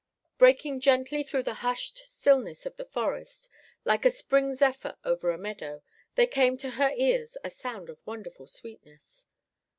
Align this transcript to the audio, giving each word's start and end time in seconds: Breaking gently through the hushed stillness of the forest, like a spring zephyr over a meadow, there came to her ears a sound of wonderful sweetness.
Breaking 0.39 0.79
gently 0.79 1.21
through 1.21 1.43
the 1.43 1.53
hushed 1.61 1.99
stillness 1.99 2.65
of 2.65 2.75
the 2.75 2.85
forest, 2.87 3.51
like 3.85 4.03
a 4.03 4.09
spring 4.09 4.55
zephyr 4.55 4.97
over 5.05 5.29
a 5.29 5.37
meadow, 5.37 5.83
there 6.15 6.25
came 6.25 6.57
to 6.57 6.71
her 6.71 6.91
ears 6.97 7.37
a 7.43 7.51
sound 7.51 7.87
of 7.87 8.03
wonderful 8.07 8.47
sweetness. 8.47 9.27